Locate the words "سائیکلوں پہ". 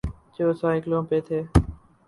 0.61-1.17